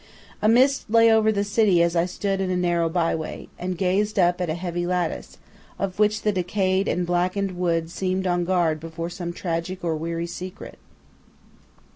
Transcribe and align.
A 0.41 0.49
mist 0.49 0.89
lay 0.89 1.11
over 1.13 1.31
the 1.31 1.43
city 1.43 1.83
as 1.83 1.95
I 1.95 2.07
stood 2.07 2.41
in 2.41 2.49
a 2.49 2.57
narrow 2.57 2.89
byway, 2.89 3.49
and 3.59 3.77
gazed 3.77 4.17
up 4.17 4.41
at 4.41 4.49
a 4.49 4.55
heavy 4.55 4.87
lattice, 4.87 5.37
of 5.77 5.99
which 5.99 6.23
the 6.23 6.31
decayed 6.31 6.87
and 6.87 7.05
blackened 7.05 7.51
wood 7.55 7.91
seemed 7.91 8.25
on 8.25 8.43
guard 8.43 8.79
before 8.79 9.11
some 9.11 9.31
tragic 9.31 9.83
or 9.83 9.95
weary 9.95 10.25
secret. 10.25 10.79